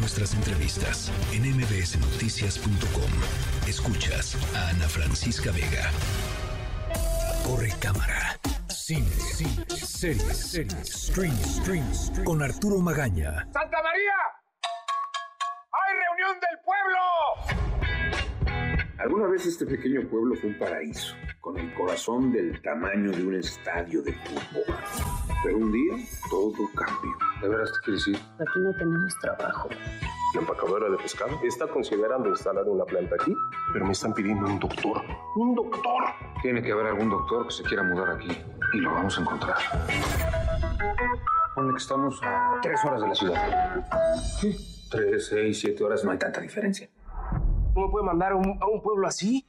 [0.00, 3.10] nuestras entrevistas en mbsnoticias.com.
[3.68, 5.90] Escuchas a Ana Francisca Vega.
[7.44, 8.38] Corre cámara.
[8.68, 11.84] Cine, cine, series, series, stream, stream,
[12.24, 13.46] con Arturo Magaña.
[13.52, 14.16] ¡Santa María!
[15.72, 17.09] ¡Hay reunión del pueblo!
[19.00, 23.34] Alguna vez este pequeño pueblo fue un paraíso, con el corazón del tamaño de un
[23.34, 24.76] estadio de fútbol.
[25.42, 25.94] Pero un día
[26.28, 27.10] todo cambió.
[27.40, 28.16] ¿De veras te quieres ir?
[28.16, 29.70] Aquí no tenemos trabajo.
[30.34, 33.34] La empacadora de pescado está considerando instalar una planta aquí,
[33.72, 35.02] pero me están pidiendo un doctor.
[35.34, 36.04] ¡Un doctor!
[36.42, 38.36] Tiene que haber algún doctor que se quiera mudar aquí
[38.74, 39.56] y lo vamos a encontrar.
[41.54, 43.86] Ponle que estamos a tres horas de la ciudad.
[44.38, 46.90] Sí, tres, seis, siete horas, no hay tanta diferencia.
[47.80, 49.48] ¿No me puede mandar a un, a un pueblo así?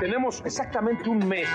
[0.00, 1.48] Tenemos exactamente un mes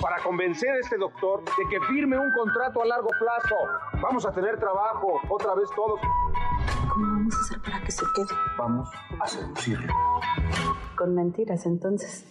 [0.00, 3.56] para convencer a este doctor de que firme un contrato a largo plazo.
[4.00, 5.98] Vamos a tener trabajo, otra vez todos.
[6.90, 8.38] ¿Cómo vamos a hacer para que se quede?
[8.56, 8.88] Vamos
[9.20, 9.92] a seducirlo.
[10.96, 12.24] Con mentiras, entonces.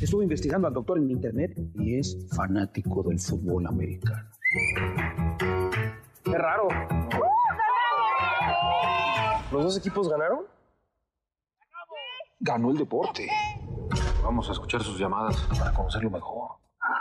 [0.00, 4.28] Estuve investigando al doctor en internet y es fanático del fútbol americano.
[6.22, 6.68] Qué raro.
[9.50, 10.46] ¿Los dos equipos ganaron?
[12.40, 13.26] Ganó el deporte.
[14.22, 16.50] Vamos a escuchar sus llamadas para conocerlo mejor.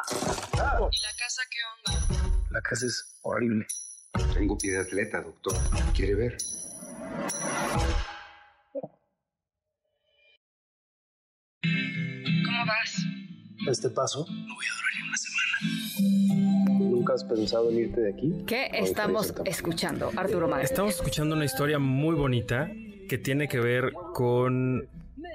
[0.09, 2.45] ¿Y la casa qué onda?
[2.50, 3.68] La casa es horrible.
[4.34, 5.56] Tengo pie de atleta, doctor.
[5.94, 6.38] ¿Quiere ver?
[13.68, 14.26] Este paso.
[14.30, 16.80] No voy a durar ni una semana.
[16.90, 18.34] ¿Nunca has pensado en irte de aquí?
[18.46, 20.64] ¿Qué estamos escuchando, Arturo Magno?
[20.64, 22.72] Estamos escuchando una historia muy bonita
[23.09, 24.88] que tiene que ver con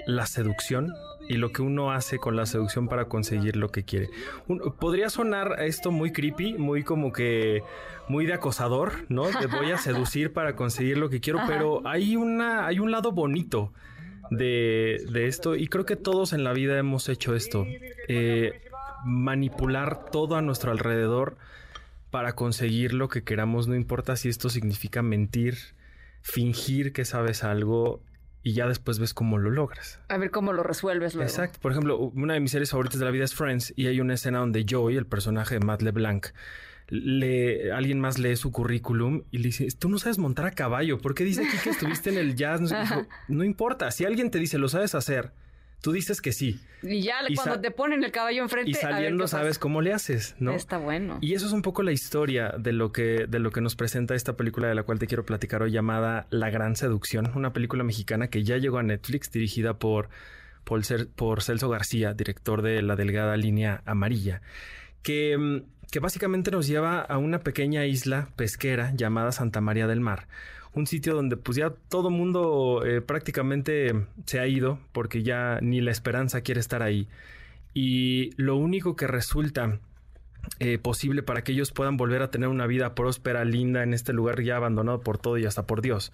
[0.06, 0.92] la seducción
[1.28, 4.08] y lo que uno hace con la seducción para conseguir lo que quiere.
[4.48, 7.62] Un- podría sonar esto muy creepy, muy como que
[8.08, 9.24] muy de acosador, ¿no?
[9.27, 13.12] Te voy a seducir para conseguir lo que quiero, pero hay una hay un lado
[13.12, 13.72] bonito
[14.36, 17.67] de, de esto y creo que todos en la vida hemos hecho esto.
[18.08, 18.62] Eh,
[19.05, 21.36] manipular todo a nuestro alrededor
[22.11, 25.56] para conseguir lo que queramos, no importa si esto significa mentir,
[26.20, 28.02] fingir que sabes algo
[28.42, 30.01] y ya después ves cómo lo logras.
[30.08, 31.29] A ver cómo lo resuelves luego.
[31.29, 31.58] Exacto.
[31.61, 34.14] Por ejemplo, una de mis series favoritas de la vida es Friends y hay una
[34.14, 36.27] escena donde Joey, el personaje de Matt LeBlanc,
[36.92, 40.98] le, alguien más lee su currículum y le dice, tú no sabes montar a caballo,
[40.98, 42.61] ¿por qué dice aquí que estuviste en el jazz?
[42.61, 42.83] No, sé qué?".
[42.83, 45.33] Dijo, "No importa, si alguien te dice, lo sabes hacer,
[45.80, 46.61] tú dices que sí.
[46.83, 48.70] Y ya Y cuando te ponen el caballo enfrente.
[48.70, 50.53] Y saliendo sabes cómo le haces, ¿no?
[50.53, 51.17] Está bueno.
[51.23, 54.14] Y eso es un poco la historia de lo que de lo que nos presenta
[54.14, 57.85] esta película de la cual te quiero platicar hoy llamada La Gran Seducción, una película
[57.85, 60.11] mexicana que ya llegó a Netflix dirigida por
[60.64, 60.83] por,
[61.17, 64.42] por Celso García, director de La Delgada Línea Amarilla,
[65.02, 70.01] que mm, que básicamente nos lleva a una pequeña isla pesquera llamada Santa María del
[70.01, 70.27] Mar.
[70.73, 75.83] Un sitio donde pues ya todo mundo eh, prácticamente se ha ido porque ya ni
[75.83, 77.08] la esperanza quiere estar ahí.
[77.74, 79.80] Y lo único que resulta
[80.61, 84.14] eh, posible para que ellos puedan volver a tener una vida próspera, linda en este
[84.14, 86.11] lugar ya abandonado por todo y hasta por Dios,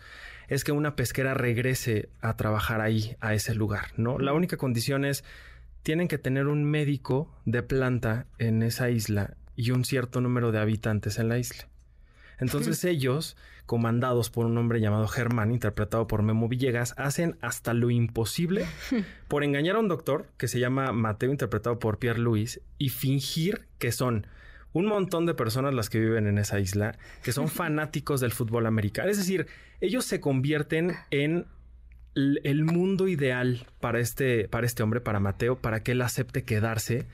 [0.48, 4.18] es que una pesquera regrese a trabajar ahí, a ese lugar, ¿no?
[4.18, 5.22] La única condición es,
[5.82, 10.60] tienen que tener un médico de planta en esa isla y un cierto número de
[10.60, 11.68] habitantes en la isla.
[12.38, 17.90] Entonces ellos, comandados por un hombre llamado Germán, interpretado por Memo Villegas, hacen hasta lo
[17.90, 18.66] imposible
[19.28, 23.66] por engañar a un doctor que se llama Mateo, interpretado por Pierre Louis, y fingir
[23.78, 24.26] que son
[24.72, 28.66] un montón de personas las que viven en esa isla, que son fanáticos del fútbol
[28.66, 29.10] americano.
[29.10, 29.46] Es decir,
[29.80, 31.46] ellos se convierten en
[32.14, 37.06] el mundo ideal para este, para este hombre, para Mateo, para que él acepte quedarse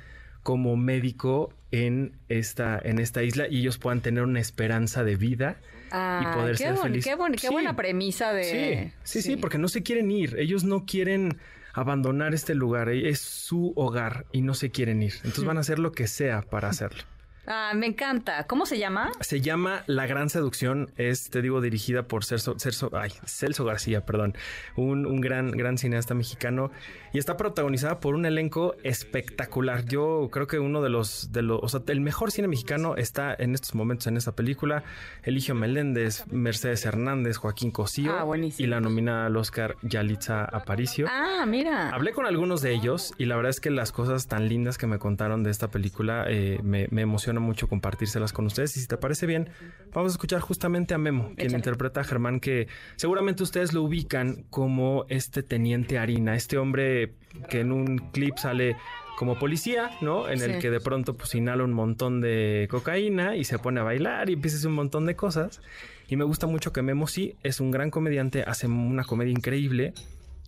[0.43, 5.57] como médico en esta, en esta isla y ellos puedan tener una esperanza de vida
[5.91, 7.05] Ah, y poder qué ser feliz.
[7.05, 7.53] Qué, boni- qué Sí.
[7.53, 8.93] buena premisa de.
[9.05, 10.37] Sí, sí, sí, porque no se quieren ir.
[10.39, 11.39] Ellos no quieren
[11.73, 12.89] abandonar este lugar.
[12.89, 15.13] Es su hogar y no se quieren ir.
[15.19, 17.03] Entonces van a hacer lo que sea para hacerlo.
[17.47, 18.47] Ah, me encanta.
[18.47, 19.13] ¿Cómo se llama?
[19.21, 20.91] Se llama La Gran Seducción.
[20.97, 24.35] Es, te digo, dirigida por Celso, Celso, ay, Celso García, perdón.
[24.77, 26.71] Un, un gran, gran cineasta mexicano.
[27.13, 29.85] Y está protagonizada por un elenco espectacular.
[29.85, 33.35] Yo creo que uno de los, de los, o sea, el mejor cine mexicano está
[33.39, 34.83] en estos momentos en esta película.
[35.23, 38.13] Eligio Meléndez, Mercedes Hernández, Joaquín Cosío.
[38.19, 38.67] Ah, buenísimo.
[38.67, 41.07] Y la nominada al Oscar Yalitza Aparicio.
[41.09, 41.91] Ah, mira.
[41.91, 44.87] Hablé con algunos de ellos y la verdad es que las cosas tan lindas que
[44.87, 47.03] me contaron de esta película eh, me, me
[47.39, 48.77] emociona mucho compartírselas con ustedes.
[48.77, 49.49] Y si te parece bien,
[49.93, 51.57] vamos a escuchar justamente a Memo, quien Échale.
[51.57, 57.15] interpreta a Germán, que seguramente ustedes lo ubican como este teniente harina, este hombre
[57.49, 58.77] que en un clip sale
[59.17, 60.29] como policía, ¿no?
[60.29, 63.85] En el que de pronto pues inhala un montón de cocaína y se pone a
[63.85, 65.61] bailar y empieza a hacer un montón de cosas.
[66.09, 69.95] Y me gusta mucho que Memo sí es un gran comediante, hace una comedia increíble,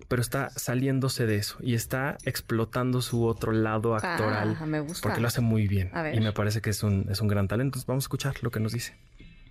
[0.09, 4.57] pero está saliéndose de eso y está explotando su otro lado actoral.
[4.61, 5.03] Ah, me gusta.
[5.03, 5.91] Porque lo hace muy bien.
[5.93, 6.15] A ver.
[6.15, 7.69] Y me parece que es un, es un gran talento.
[7.69, 8.97] Entonces vamos a escuchar lo que nos dice.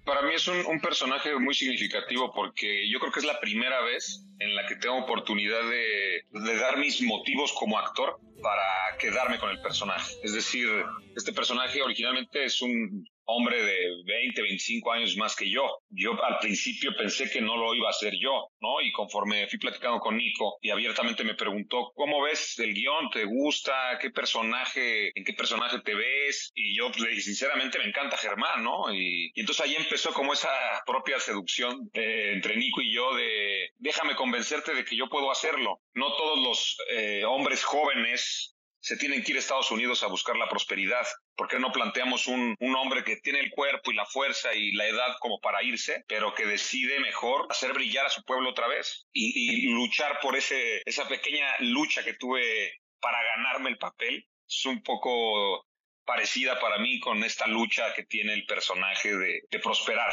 [0.05, 3.81] Para mí es un, un personaje muy significativo porque yo creo que es la primera
[3.81, 9.39] vez en la que tengo oportunidad de, de dar mis motivos como actor para quedarme
[9.39, 10.13] con el personaje.
[10.23, 10.67] Es decir,
[11.15, 15.63] este personaje originalmente es un hombre de 20, 25 años más que yo.
[15.89, 18.81] Yo al principio pensé que no lo iba a hacer yo, ¿no?
[18.81, 23.09] Y conforme fui platicando con Nico y abiertamente me preguntó, ¿cómo ves el guion?
[23.09, 23.97] ¿Te gusta?
[23.99, 26.51] ¿Qué personaje, en qué personaje te ves?
[26.55, 28.93] Y yo, pues, le dije, sinceramente, me encanta Germán, ¿no?
[28.93, 30.49] Y, entonces ahí empezó como esa
[30.85, 35.81] propia seducción entre Nico y yo de, déjame convencerte de que yo puedo hacerlo.
[35.93, 40.37] No todos los eh, hombres jóvenes se tienen que ir a Estados Unidos a buscar
[40.37, 41.05] la prosperidad.
[41.35, 44.71] ¿Por qué no planteamos un, un, hombre que tiene el cuerpo y la fuerza y
[44.71, 48.67] la edad como para irse, pero que decide mejor hacer brillar a su pueblo otra
[48.67, 54.25] vez y, y luchar por ese, esa pequeña lucha que tuve para ganarme el papel?
[54.47, 55.65] Es un poco
[56.05, 60.11] parecida para mí con esta lucha que tiene el personaje de, de prosperar.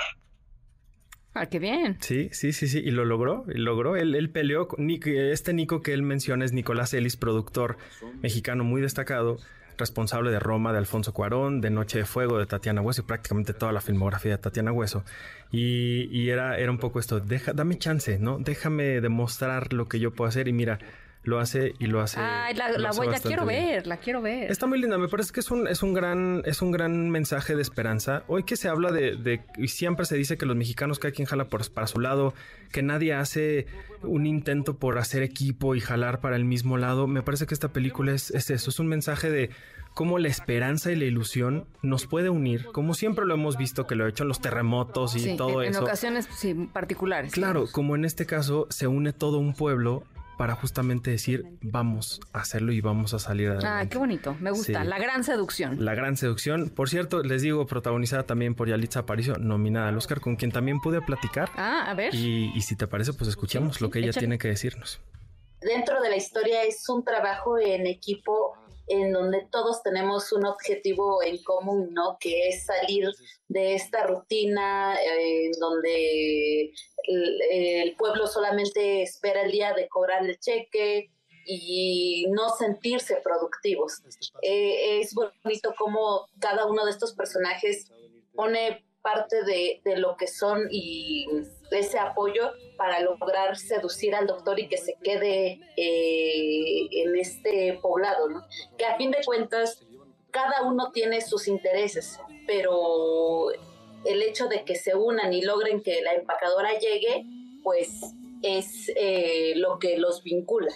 [1.34, 1.96] Ah, qué bien.
[2.00, 2.78] Sí, sí, sí, sí.
[2.78, 3.44] Y lo logró.
[3.48, 3.96] Y logró.
[3.96, 4.68] Él, él peleó.
[4.68, 7.78] Con Nick, este Nico que él menciona es Nicolás Ellis, productor
[8.20, 9.38] mexicano muy destacado,
[9.82, 13.52] responsable de Roma, de Alfonso Cuarón, de Noche de Fuego, de Tatiana Hueso y prácticamente
[13.52, 15.04] toda la filmografía de Tatiana Hueso.
[15.50, 18.38] Y, y era, era un poco esto: deja, dame chance, ¿no?
[18.38, 20.48] Déjame demostrar lo que yo puedo hacer.
[20.48, 20.78] Y mira,
[21.24, 22.20] lo hace y lo hace.
[22.20, 23.66] Ay, la, la voy, la quiero bien.
[23.66, 24.50] ver, la quiero ver.
[24.50, 27.54] Está muy linda, me parece que es un, es un gran, es un gran mensaje
[27.54, 28.24] de esperanza.
[28.26, 31.26] Hoy que se habla de, de y siempre se dice que los mexicanos cada quien
[31.26, 32.34] jala por, para su lado,
[32.72, 33.66] que nadie hace
[34.02, 37.06] un intento por hacer equipo y jalar para el mismo lado.
[37.06, 39.50] Me parece que esta película es, es eso, es un mensaje de
[39.94, 43.94] cómo la esperanza y la ilusión nos puede unir, como siempre lo hemos visto que
[43.94, 45.80] lo ha hecho en los terremotos y sí, todo en, eso.
[45.80, 47.32] En ocasiones sí, particulares.
[47.32, 47.72] Claro, digamos.
[47.72, 50.04] como en este caso se une todo un pueblo
[50.42, 53.86] para justamente decir vamos a hacerlo y vamos a salir adelante.
[53.86, 54.82] Ah, qué bonito, me gusta.
[54.82, 54.88] Sí.
[54.88, 55.84] La gran seducción.
[55.84, 56.68] La gran seducción.
[56.68, 60.80] Por cierto, les digo, protagonizada también por Yalitza Aparicio, nominada al Oscar, con quien también
[60.80, 61.48] pude platicar.
[61.56, 62.12] Ah, a ver.
[62.12, 64.22] Y, y si te parece, pues escuchemos sí, lo que ella échale.
[64.22, 65.00] tiene que decirnos.
[65.60, 68.51] Dentro de la historia es un trabajo en equipo
[68.92, 72.18] en donde todos tenemos un objetivo en común, ¿no?
[72.20, 73.08] Que es salir
[73.48, 76.72] de esta rutina eh, donde
[77.04, 81.10] el, el, pueblo solamente espera el día de cobrar el cheque
[81.46, 84.02] y no sentirse productivos.
[84.42, 87.90] Eh, es bonito cómo cada uno de estos personajes
[88.34, 91.26] pone parte de, de, lo que son y
[91.74, 98.28] ese apoyo para lograr seducir al doctor y que se quede eh, en este poblado,
[98.28, 98.44] ¿no?
[98.76, 99.84] Que a fin de cuentas
[100.30, 103.50] cada uno tiene sus intereses, pero
[104.04, 107.24] el hecho de que se unan y logren que la empacadora llegue,
[107.62, 107.88] pues
[108.42, 110.72] es eh, lo que los vincula.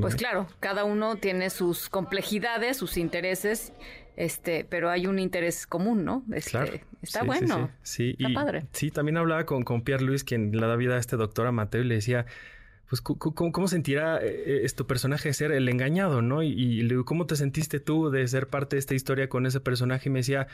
[0.00, 3.72] Pues claro, cada uno tiene sus complejidades, sus intereses,
[4.20, 6.24] este, pero hay un interés común, ¿no?
[6.32, 6.72] Este, claro.
[7.00, 7.70] Está sí, bueno.
[7.82, 8.10] Sí, sí.
[8.18, 8.66] está y, padre.
[8.72, 11.52] Sí, también hablaba con, con Pierre Luis, quien le da vida a este doctor a
[11.52, 12.26] Mateo, y le decía,
[12.90, 16.42] pues, ¿cómo, cómo sentirá eh, tu personaje ser el engañado, no?
[16.42, 19.46] Y, y, le digo, ¿cómo te sentiste tú de ser parte de esta historia con
[19.46, 20.10] ese personaje?
[20.10, 20.48] Y me decía,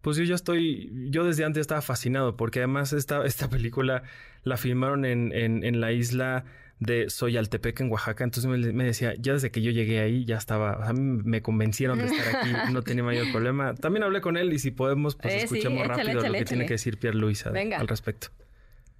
[0.00, 4.04] pues yo ya estoy, yo desde antes estaba fascinado, porque además esta, esta película
[4.42, 6.46] la filmaron en, en, en la isla
[6.78, 10.36] de Soyaltepec en Oaxaca, entonces me, me, decía, ya desde que yo llegué ahí ya
[10.36, 13.74] estaba, o sea, me convencieron de estar aquí, no tenía mayor problema.
[13.74, 16.32] También hablé con él y si podemos, pues eh, escuchemos sí, échale, rápido échale, lo
[16.32, 16.44] que échale.
[16.44, 18.28] tiene que decir Pierre Luis al respecto.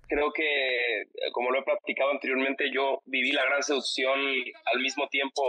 [0.08, 4.20] Creo que, como lo he platicado anteriormente, yo viví la gran seducción
[4.72, 5.42] al mismo tiempo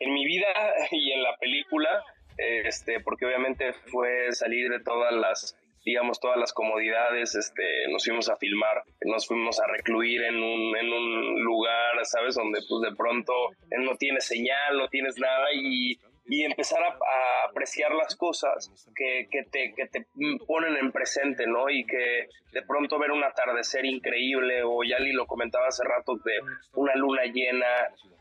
[0.00, 0.48] en mi vida
[0.90, 2.02] y en la película,
[2.36, 8.28] este, porque obviamente fue salir de todas las digamos, todas las comodidades, este, nos fuimos
[8.28, 12.34] a filmar, nos fuimos a recluir en un, en un lugar, ¿sabes?
[12.34, 13.32] Donde pues de pronto
[13.78, 19.28] no tienes señal, no tienes nada y, y empezar a, a, apreciar las cosas que,
[19.30, 20.06] que, te, que te
[20.46, 21.70] ponen en presente, ¿no?
[21.70, 26.38] Y que de pronto ver un atardecer increíble, o ya lo comentaba hace rato, de
[26.74, 27.66] una luna llena,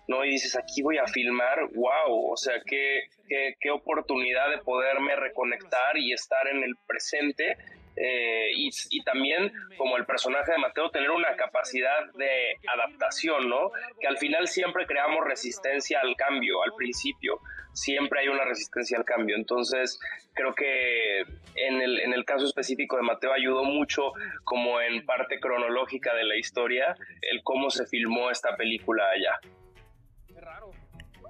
[0.09, 0.25] ¿no?
[0.25, 5.15] Y dices, aquí voy a filmar, wow, o sea, qué, qué, qué oportunidad de poderme
[5.15, 7.55] reconectar y estar en el presente.
[7.95, 13.71] Eh, y, y, también, como el personaje de Mateo, tener una capacidad de adaptación, ¿no?
[13.99, 17.39] Que al final siempre creamos resistencia al cambio, al principio,
[17.73, 19.35] siempre hay una resistencia al cambio.
[19.35, 19.99] Entonces,
[20.33, 24.13] creo que en el, en el caso específico de Mateo ayudó mucho,
[24.43, 29.39] como en parte cronológica de la historia, el cómo se filmó esta película allá.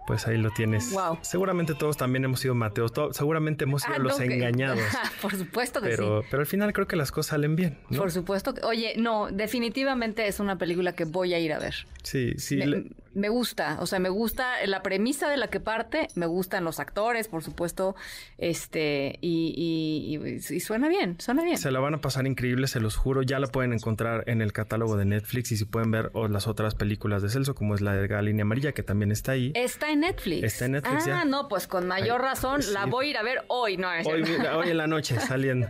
[0.07, 0.91] Pues ahí lo tienes.
[0.91, 1.19] Wow.
[1.21, 2.91] Seguramente todos también hemos sido Mateos.
[3.11, 4.79] seguramente hemos sido Ah, los no, que- engañados.
[5.21, 6.27] Por supuesto que pero, sí.
[6.31, 7.77] pero al final creo que las cosas salen bien.
[7.91, 7.99] ¿no?
[7.99, 8.61] Por supuesto que.
[8.65, 11.75] Oye, no, definitivamente es una película que voy a ir a ver.
[12.01, 12.57] Sí, sí.
[12.57, 16.25] me, le- me gusta, o sea, me gusta la premisa de la que parte, me
[16.25, 17.95] gustan los actores, por supuesto,
[18.37, 21.57] este, y, y- suena bien, suena bien.
[21.57, 23.21] Se la van a pasar increíble, se los juro.
[23.21, 26.47] Ya la pueden encontrar en el catálogo de Netflix y si pueden ver o las
[26.47, 29.51] otras películas de Celso, como es la de la línea amarilla, que también está ahí.
[29.55, 30.43] Está en Netflix.
[30.43, 31.25] Está en Netflix, Ah, ya.
[31.25, 32.71] no, pues con mayor Ay, razón, sí.
[32.73, 34.23] la voy a ir a ver hoy, no es hoy
[34.69, 35.67] en la noche saliendo.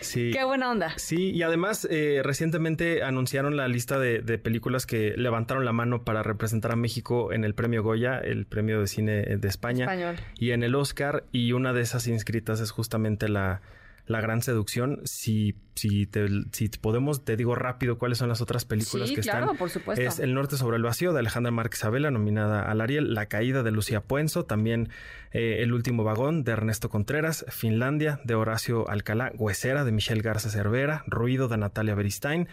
[0.00, 0.30] Sí.
[0.32, 0.92] Qué buena onda.
[0.96, 6.02] Sí, y además eh, recientemente anunciaron la lista de, de películas que levantaron la mano
[6.04, 10.16] para representar a México en el premio Goya, el premio de cine de España, Español.
[10.38, 13.60] y en el Oscar, y una de esas inscritas es justamente la,
[14.06, 15.00] la Gran Seducción.
[15.04, 19.20] Si, si, te, si podemos, te digo rápido cuáles son las otras películas Sí, que
[19.20, 19.56] claro, están.
[19.58, 20.02] por supuesto.
[20.02, 23.62] Es El Norte sobre el Vacío de Alejandra Márquez Abela, nominada al Ariel, La Caída
[23.62, 24.88] de Lucía Puenzo, también
[25.32, 30.48] eh, El Último Vagón de Ernesto Contreras, Finlandia de Horacio Alcalá, Huesera de Michelle Garza
[30.48, 32.48] Cervera, Ruido de Natalia Beristain,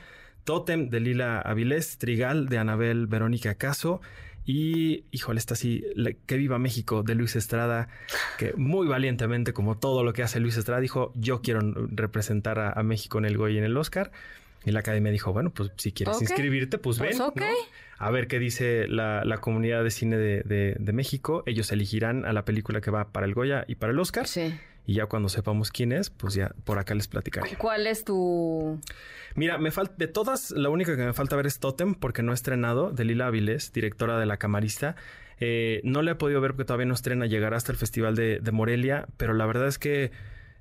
[0.46, 4.00] Totem de Lila Avilés, Trigal de Anabel Verónica Caso
[4.46, 5.84] y, híjole, está así,
[6.28, 7.90] Que Viva México de Luis Estrada,
[8.38, 12.72] que muy valientemente, como todo lo que hace Luis Estrada, dijo, yo quiero representar a,
[12.72, 14.12] a México en el Goya y en el Oscar.
[14.66, 17.46] Y la academia dijo, bueno, pues si quieres inscribirte, pues Pues ven.
[17.98, 21.44] A ver qué dice la, la comunidad de cine de, de- de México.
[21.46, 24.28] Ellos elegirán a la película que va para el Goya y para el Oscar.
[24.28, 24.54] Sí.
[24.88, 27.56] Y ya cuando sepamos quién es, pues ya por acá les platicaré.
[27.58, 28.80] ¿Cuál es tu...?
[29.36, 32.32] Mira, me falta de todas, la única que me falta ver es Totem, porque no
[32.32, 34.96] he estrenado, de Lila Avilés, directora de La Camarista.
[35.40, 38.40] Eh, no la he podido ver porque todavía no estrena, llegará hasta el Festival de,
[38.40, 40.12] de Morelia, pero la verdad es que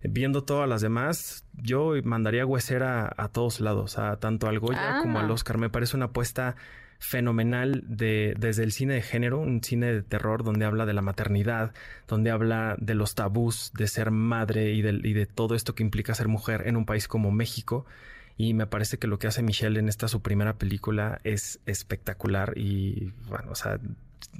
[0.09, 5.03] viendo todas las demás, yo mandaría Huesera a todos lados, a tanto al Goya Ah.
[5.03, 5.59] como al Oscar.
[5.59, 6.57] Me parece una apuesta
[6.99, 11.03] fenomenal de, desde el cine de género, un cine de terror donde habla de la
[11.03, 11.75] maternidad,
[12.09, 15.83] donde habla de los tabús de ser madre y de, y de todo esto que
[15.83, 17.85] implica ser mujer en un país como México.
[18.37, 22.55] Y me parece que lo que hace Michelle en esta su primera película es espectacular.
[22.57, 23.79] Y bueno, o sea,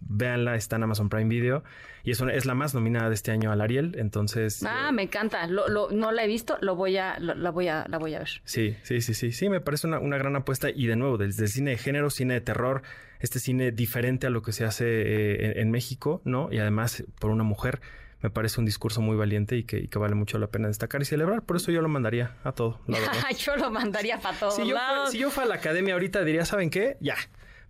[0.03, 1.65] véanla, está en Amazon Prime Video.
[2.03, 3.95] Y es, una- es la más nominada de este año al Ariel.
[3.99, 4.63] Entonces.
[4.65, 5.47] Ah, eh, me encanta.
[5.47, 8.15] Lo, lo- no la he visto, lo voy a, lo- la voy a, la voy
[8.15, 8.29] a ver.
[8.45, 9.33] Sí, sí, sí, sí.
[9.33, 10.69] Sí, me parece una, una gran apuesta.
[10.71, 12.83] Y de nuevo, desde el cine de género, cine de terror,
[13.21, 16.49] este cine diferente a lo que se hace eh, en, en México, ¿no?
[16.53, 17.81] Y además por una mujer.
[18.23, 21.03] Me parece un discurso muy valiente y que, y que vale mucho la pena destacar
[21.03, 21.43] y celebrar.
[21.43, 22.97] Por eso yo lo mandaría a todo, la.
[23.39, 25.11] Yo lo mandaría para todos Si yo, lados.
[25.11, 26.97] si yo fuera a la academia ahorita diría, ¿saben qué?
[27.01, 27.17] Ya,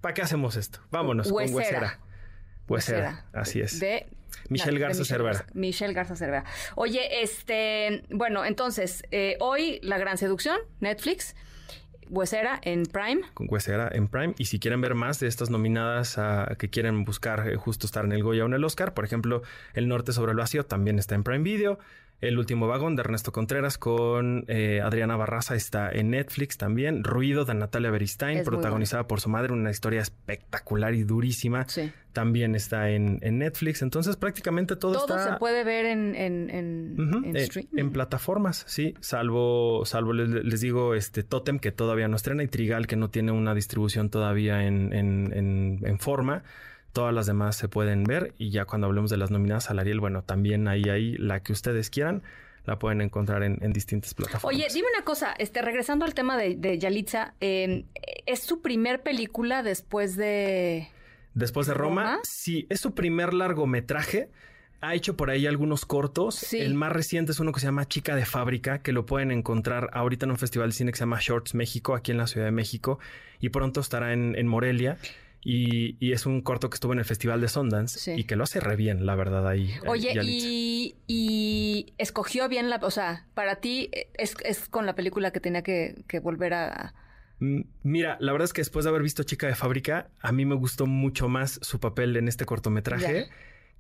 [0.05, 0.81] ¿para qué hacemos esto?
[0.91, 1.47] Vámonos Huesera.
[1.47, 1.99] con Huesera.
[2.69, 3.25] Huesera, Huesera.
[3.33, 3.81] así es.
[3.81, 4.07] De
[4.51, 5.47] Michelle Garza Michelle Cervera.
[5.55, 6.45] Michelle Garza Cervera.
[6.75, 11.35] Oye, este, bueno, entonces, eh, hoy La Gran Seducción, Netflix,
[12.11, 13.23] Huesera en Prime.
[13.33, 14.35] Con Huesera en Prime.
[14.37, 18.05] Y si quieren ver más de estas nominadas a, que quieren buscar eh, justo estar
[18.05, 19.41] en el Goya o en el Oscar, por ejemplo,
[19.73, 21.79] El Norte sobre el Vacío también está en Prime Video.
[22.29, 27.05] El último vagón de Ernesto Contreras con eh, Adriana Barraza está en Netflix también.
[27.05, 31.67] Ruido de Natalia Beristain, Es protagonizada por su madre, una historia espectacular y durísima.
[31.69, 31.93] Sí.
[32.13, 33.83] También está en, en Netflix.
[33.83, 35.33] Entonces, prácticamente todo, Todo está.
[35.35, 37.37] se puede ver en, en, en, Ujú, en
[37.79, 42.49] en, plataformas, sí, salvo, salvo les, les digo, este Totem que todavía no estrena y
[42.49, 46.45] Trigal que no tiene una distribución todavía en, en, en- en forma.
[46.95, 50.01] Todas las demás se pueden ver y ya cuando hablemos de las nominadas al Ariel,
[50.01, 52.23] bueno, también ahí, ahí, la que ustedes quieran,
[52.67, 54.57] la pueden encontrar en, en distintas plataformas.
[54.57, 57.85] Oye, dime una cosa, este, regresando al tema de, de Yalitza, eh,
[58.27, 60.89] ¿es su primer película después de...?
[61.35, 62.21] Después de Roma, ¿Roma?
[62.23, 64.31] sí, es su primer largometraje.
[64.81, 66.37] Ha hecho por ahí algunos cortos.
[66.37, 66.61] Sí.
[66.61, 69.91] El más reciente es uno que se llama Chica de Fábrica, que lo pueden encontrar
[69.95, 72.47] ahorita en un festival de cine que se llama Shorts México, aquí en la Ciudad
[72.47, 73.01] de México,
[73.41, 74.97] y pronto estará en, en Morelia.
[75.45, 78.13] Y, y es un corto que estuvo en el Festival de Sundance Sí.
[78.17, 79.73] y que lo hace re bien, la verdad, ahí.
[79.73, 82.77] ahí, Oye, y, y escogió bien la...
[82.83, 86.55] O sea, para ti eh, es, es con la película que tenía que, que volver
[86.55, 86.95] a...
[87.83, 90.55] Mira, la verdad es que después de haber visto Chica de Fábrica, a mí me
[90.55, 93.27] gustó mucho más su papel en este cortometraje.
[93.29, 93.35] Ya.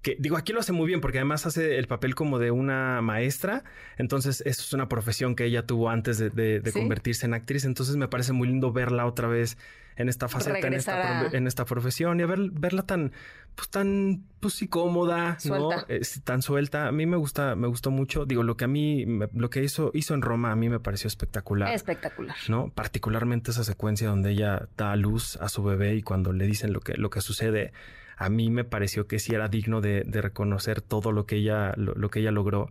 [0.04, 3.00] Que digo, aquí lo hace muy bien porque además hace el papel como de una
[3.00, 3.64] maestra.
[3.96, 6.78] Entonces, eso es una profesión que ella tuvo antes de, de- de Sí.
[6.78, 7.64] convertirse en actriz.
[7.64, 9.56] Entonces, me parece muy lindo verla otra vez
[9.96, 13.12] en esta faceta, en esta, a- en esta profesión y a ver, verla tan,
[13.54, 15.70] pues tan, pues sí, cómoda, ¿no?
[15.88, 16.88] Es tan suelta.
[16.88, 18.26] A mí me gusta, me gustó mucho.
[18.26, 20.80] Digo, lo que a mí, me- lo que hizo, hizo en Roma, a mí me
[20.80, 21.72] pareció espectacular.
[21.72, 22.36] Espectacular.
[22.48, 22.68] ¿no?
[22.74, 26.72] Particularmente esa secuencia donde ella da a luz a su bebé y cuando le dicen
[26.74, 27.72] lo que, lo que sucede,
[28.16, 31.72] a mí me pareció que sí era digno de, de reconocer todo lo que ella,
[31.76, 32.70] lo, lo que ella logró.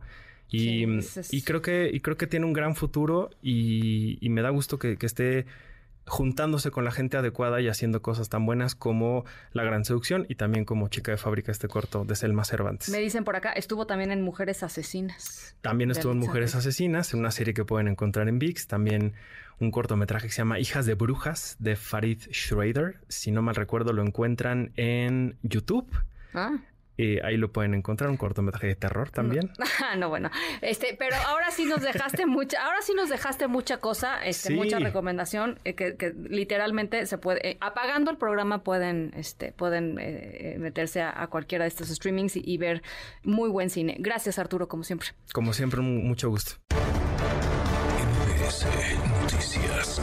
[0.49, 0.85] Y,
[1.31, 4.77] y creo que, y creo que tiene un gran futuro y, y me da gusto
[4.77, 5.45] que, que esté
[6.07, 10.35] juntándose con la gente adecuada y haciendo cosas tan buenas como La Gran Seducción y
[10.35, 12.89] también como Chica de Fábrica, este corto de Selma Cervantes.
[12.89, 15.55] Me dicen por acá, estuvo también en Mujeres Asesinas.
[15.61, 16.55] También estuvo en Mujeres.
[16.55, 18.67] Asesinas, en una serie que pueden encontrar en VIX.
[18.67, 19.13] También
[19.59, 22.99] un cortometraje que se llama Hijas de Brujas de Farid Schrader.
[23.07, 25.87] Si no mal recuerdo, lo encuentran en YouTube.
[26.33, 26.57] Ah.
[26.97, 29.51] Eh, ahí lo pueden encontrar, un cortometraje de terror también.
[29.83, 30.29] Ah, no, bueno.
[30.61, 34.53] Este, pero ahora sí nos dejaste mucha, ahora sí nos dejaste mucha cosa, este, Sí.
[34.55, 39.97] mucha recomendación, eh, que, que literalmente se puede, eh, apagando el programa pueden, este, pueden
[39.99, 42.81] eh, meterse a, a cualquiera de estos streamings y, y ver
[43.23, 43.95] muy buen cine.
[43.99, 45.09] Gracias, Arturo, como siempre.
[45.33, 46.53] Como siempre, mucho gusto.
[47.97, 48.65] MBS
[49.21, 50.01] Noticias.